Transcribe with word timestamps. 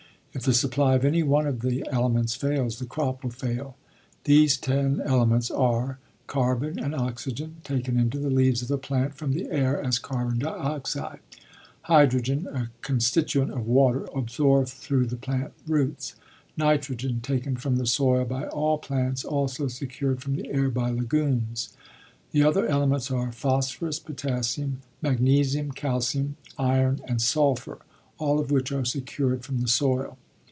If 0.33 0.43
the 0.43 0.53
supply 0.53 0.95
of 0.95 1.03
any 1.03 1.23
one 1.23 1.45
of 1.45 1.59
the 1.59 1.85
elements 1.91 2.35
fails, 2.35 2.79
the 2.79 2.85
crop 2.85 3.21
will 3.21 3.31
fail. 3.31 3.75
These 4.23 4.55
ten 4.57 5.01
elements 5.03 5.51
are 5.51 5.99
carbon 6.25 6.79
and 6.79 6.95
oxygen 6.95 7.57
taken 7.65 7.99
into 7.99 8.17
the 8.17 8.29
leaves 8.29 8.61
of 8.61 8.69
the 8.69 8.77
plant 8.77 9.13
from 9.15 9.33
the 9.33 9.49
air 9.51 9.83
as 9.83 9.99
carbon 9.99 10.39
dioxide; 10.39 11.19
hydrogen, 11.81 12.47
a 12.47 12.69
constituent 12.79 13.51
of 13.51 13.67
water 13.67 14.07
absorbed 14.15 14.69
through 14.69 15.07
the 15.07 15.17
plant 15.17 15.51
roots; 15.67 16.15
nitrogen, 16.55 17.19
taken 17.19 17.57
from 17.57 17.75
the 17.75 17.85
soil 17.85 18.23
by 18.23 18.45
all 18.45 18.77
plants 18.77 19.25
also 19.25 19.67
secured 19.67 20.21
from 20.21 20.37
the 20.37 20.49
air 20.49 20.69
by 20.69 20.91
legumes. 20.91 21.73
The 22.31 22.43
other 22.43 22.67
elements 22.67 23.11
are 23.11 23.33
phosphorus, 23.33 23.99
potassium, 23.99 24.79
magnesium, 25.01 25.73
calcium, 25.73 26.37
iron 26.57 27.01
and 27.03 27.21
sulphur, 27.21 27.79
all 28.17 28.39
of 28.39 28.51
which 28.51 28.71
are 28.71 28.85
secured 28.85 29.43
from 29.43 29.57
the 29.59 29.67
soil. 29.67 30.15